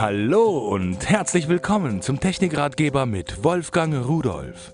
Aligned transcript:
Hallo 0.00 0.58
und 0.58 1.10
herzlich 1.10 1.48
willkommen 1.48 2.02
zum 2.02 2.20
Technikratgeber 2.20 3.04
mit 3.04 3.42
Wolfgang 3.42 4.06
Rudolf. 4.06 4.72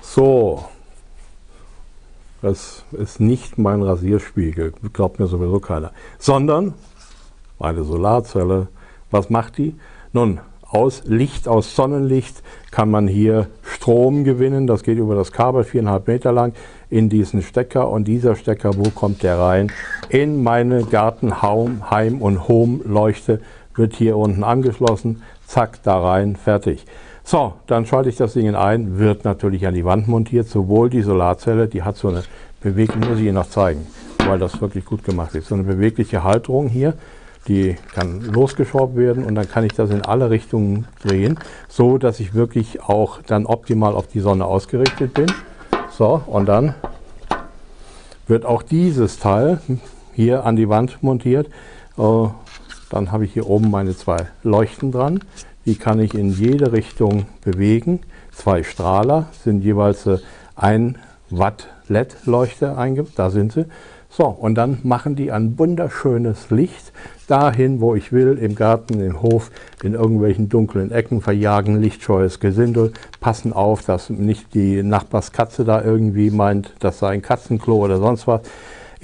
So, 0.00 0.64
das 2.40 2.82
ist 2.92 3.20
nicht 3.20 3.58
mein 3.58 3.82
Rasierspiegel, 3.82 4.72
glaubt 4.94 5.20
mir 5.20 5.26
sowieso 5.26 5.60
keiner, 5.60 5.92
sondern 6.18 6.72
eine 7.60 7.84
Solarzelle. 7.84 8.68
Was 9.10 9.28
macht 9.28 9.58
die? 9.58 9.78
Nun, 10.14 10.40
aus 10.62 11.02
Licht, 11.04 11.46
aus 11.46 11.76
Sonnenlicht 11.76 12.42
kann 12.70 12.90
man 12.90 13.06
hier 13.06 13.48
Strom 13.62 14.24
gewinnen. 14.24 14.66
Das 14.66 14.82
geht 14.82 14.96
über 14.96 15.14
das 15.14 15.30
Kabel, 15.30 15.62
viereinhalb 15.62 16.08
Meter 16.08 16.32
lang, 16.32 16.54
in 16.88 17.10
diesen 17.10 17.42
Stecker. 17.42 17.90
Und 17.90 18.08
dieser 18.08 18.34
Stecker, 18.34 18.78
wo 18.78 18.88
kommt 18.88 19.22
der 19.22 19.38
rein? 19.38 19.70
In 20.08 20.42
meine 20.42 20.84
Garten, 20.84 21.42
Heim 21.42 22.22
und 22.22 22.48
Home 22.48 22.80
Leuchte 22.84 23.40
wird 23.74 23.94
hier 23.94 24.16
unten 24.16 24.44
angeschlossen. 24.44 25.22
Zack, 25.46 25.82
da 25.82 26.00
rein, 26.00 26.36
fertig. 26.36 26.84
So, 27.22 27.54
dann 27.66 27.86
schalte 27.86 28.08
ich 28.08 28.16
das 28.16 28.34
Ding 28.34 28.54
ein, 28.54 28.98
wird 28.98 29.24
natürlich 29.24 29.66
an 29.66 29.74
die 29.74 29.84
Wand 29.84 30.08
montiert. 30.08 30.48
Sowohl 30.48 30.90
die 30.90 31.02
Solarzelle, 31.02 31.68
die 31.68 31.82
hat 31.82 31.96
so 31.96 32.08
eine 32.08 32.22
bewegliche, 32.60 33.08
muss 33.08 33.18
ich 33.18 33.24
Ihnen 33.24 33.34
noch 33.34 33.48
zeigen, 33.48 33.86
weil 34.26 34.38
das 34.38 34.60
wirklich 34.60 34.84
gut 34.84 35.04
gemacht 35.04 35.34
ist. 35.34 35.48
So 35.48 35.54
eine 35.54 35.64
bewegliche 35.64 36.22
Halterung 36.22 36.68
hier 36.68 36.94
die 37.48 37.76
kann 37.94 38.20
losgeschraubt 38.22 38.96
werden 38.96 39.24
und 39.24 39.34
dann 39.34 39.48
kann 39.48 39.64
ich 39.64 39.72
das 39.72 39.90
in 39.90 40.02
alle 40.02 40.30
Richtungen 40.30 40.86
drehen, 41.02 41.38
so 41.68 41.98
dass 41.98 42.20
ich 42.20 42.34
wirklich 42.34 42.82
auch 42.82 43.20
dann 43.22 43.46
optimal 43.46 43.94
auf 43.94 44.06
die 44.06 44.20
Sonne 44.20 44.44
ausgerichtet 44.44 45.14
bin. 45.14 45.26
So, 45.90 46.22
und 46.26 46.46
dann 46.46 46.74
wird 48.26 48.46
auch 48.46 48.62
dieses 48.62 49.18
Teil 49.18 49.60
hier 50.14 50.44
an 50.46 50.56
die 50.56 50.68
Wand 50.68 51.02
montiert. 51.02 51.48
Äh, 51.98 52.28
dann 52.94 53.10
habe 53.10 53.24
ich 53.24 53.32
hier 53.32 53.50
oben 53.50 53.72
meine 53.72 53.96
zwei 53.96 54.28
Leuchten 54.44 54.92
dran. 54.92 55.18
Die 55.66 55.74
kann 55.74 55.98
ich 55.98 56.14
in 56.14 56.30
jede 56.30 56.70
Richtung 56.70 57.26
bewegen. 57.42 57.98
Zwei 58.30 58.62
Strahler 58.62 59.30
sind 59.42 59.64
jeweils 59.64 60.06
äh, 60.06 60.18
ein 60.54 60.98
Watt 61.28 61.66
LED-Leuchte 61.88 62.78
eingebaut. 62.78 63.14
Da 63.16 63.30
sind 63.30 63.52
sie. 63.52 63.64
So, 64.08 64.26
und 64.26 64.54
dann 64.54 64.78
machen 64.84 65.16
die 65.16 65.32
ein 65.32 65.58
wunderschönes 65.58 66.52
Licht 66.52 66.92
dahin, 67.26 67.80
wo 67.80 67.96
ich 67.96 68.12
will, 68.12 68.38
im 68.38 68.54
Garten, 68.54 69.00
im 69.00 69.22
Hof, 69.22 69.50
in 69.82 69.94
irgendwelchen 69.94 70.48
dunklen 70.48 70.92
Ecken, 70.92 71.20
verjagen 71.20 71.80
lichtscheues 71.80 72.38
Gesindel, 72.38 72.92
passen 73.20 73.52
auf, 73.52 73.84
dass 73.84 74.08
nicht 74.08 74.54
die 74.54 74.84
Nachbarskatze 74.84 75.64
da 75.64 75.82
irgendwie 75.82 76.30
meint, 76.30 76.74
das 76.78 77.00
sei 77.00 77.08
ein 77.08 77.22
Katzenklo 77.22 77.74
oder 77.78 77.98
sonst 77.98 78.28
was. 78.28 78.42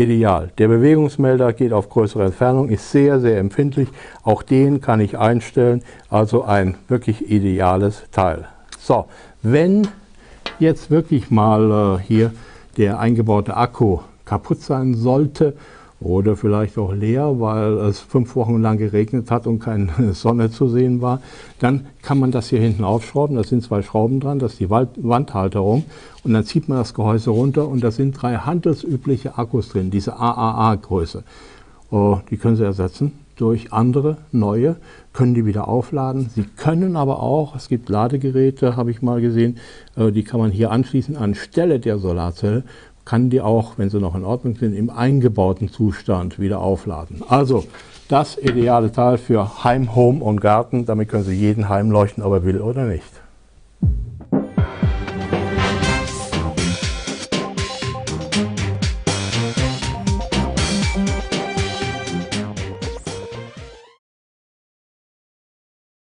Ideal. 0.00 0.50
Der 0.56 0.68
Bewegungsmelder 0.68 1.52
geht 1.52 1.74
auf 1.74 1.90
größere 1.90 2.24
Entfernung, 2.24 2.70
ist 2.70 2.90
sehr, 2.90 3.20
sehr 3.20 3.38
empfindlich. 3.38 3.88
Auch 4.22 4.42
den 4.42 4.80
kann 4.80 4.98
ich 5.00 5.18
einstellen, 5.18 5.82
also 6.08 6.44
ein 6.44 6.76
wirklich 6.88 7.30
ideales 7.30 8.04
Teil. 8.10 8.48
So, 8.78 9.04
wenn 9.42 9.86
jetzt 10.58 10.90
wirklich 10.90 11.30
mal 11.30 11.98
äh, 12.00 12.02
hier 12.02 12.32
der 12.78 12.98
eingebaute 12.98 13.56
Akku 13.56 13.98
kaputt 14.24 14.62
sein 14.62 14.94
sollte 14.94 15.54
oder 16.00 16.34
vielleicht 16.34 16.78
auch 16.78 16.92
leer, 16.92 17.40
weil 17.40 17.74
es 17.78 18.00
fünf 18.00 18.34
Wochen 18.34 18.62
lang 18.62 18.78
geregnet 18.78 19.30
hat 19.30 19.46
und 19.46 19.58
keine 19.58 19.90
Sonne 20.14 20.50
zu 20.50 20.68
sehen 20.68 21.02
war, 21.02 21.20
dann 21.58 21.86
kann 22.02 22.18
man 22.18 22.30
das 22.30 22.48
hier 22.48 22.60
hinten 22.60 22.84
aufschrauben. 22.84 23.36
Da 23.36 23.44
sind 23.44 23.62
zwei 23.62 23.82
Schrauben 23.82 24.20
dran, 24.20 24.38
das 24.38 24.52
ist 24.52 24.60
die 24.60 24.70
Wandhalterung. 24.70 25.84
Und 26.24 26.32
dann 26.32 26.44
zieht 26.44 26.68
man 26.68 26.78
das 26.78 26.94
Gehäuse 26.94 27.30
runter 27.30 27.68
und 27.68 27.84
da 27.84 27.90
sind 27.90 28.12
drei 28.20 28.36
handelsübliche 28.36 29.36
Akkus 29.38 29.68
drin, 29.68 29.90
diese 29.90 30.18
AAA-Größe. 30.18 31.22
Oh, 31.90 32.18
die 32.30 32.36
können 32.36 32.56
Sie 32.56 32.64
ersetzen 32.64 33.12
durch 33.40 33.72
andere, 33.72 34.18
neue, 34.32 34.76
können 35.14 35.34
die 35.34 35.46
wieder 35.46 35.66
aufladen. 35.66 36.28
Sie 36.34 36.44
können 36.44 36.94
aber 36.94 37.22
auch, 37.22 37.56
es 37.56 37.68
gibt 37.68 37.88
Ladegeräte, 37.88 38.76
habe 38.76 38.90
ich 38.90 39.00
mal 39.00 39.22
gesehen, 39.22 39.56
äh, 39.96 40.12
die 40.12 40.24
kann 40.24 40.40
man 40.40 40.50
hier 40.50 40.70
anschließen 40.70 41.16
anstelle 41.16 41.80
der 41.80 41.98
Solarzelle 41.98 42.64
kann 43.10 43.28
die 43.28 43.40
auch, 43.40 43.72
wenn 43.76 43.90
sie 43.90 43.98
noch 43.98 44.14
in 44.14 44.24
Ordnung 44.24 44.54
sind, 44.54 44.72
im 44.72 44.88
eingebauten 44.88 45.68
Zustand 45.68 46.38
wieder 46.38 46.60
aufladen. 46.60 47.24
Also 47.28 47.64
das 48.06 48.38
ideale 48.38 48.92
Teil 48.92 49.18
für 49.18 49.64
Heim, 49.64 49.96
Home 49.96 50.22
und 50.22 50.40
Garten. 50.40 50.86
Damit 50.86 51.08
können 51.08 51.24
Sie 51.24 51.34
jeden 51.34 51.68
Heim 51.68 51.90
leuchten, 51.90 52.22
ob 52.22 52.32
er 52.34 52.44
will 52.44 52.60
oder 52.60 52.84
nicht. 52.84 53.10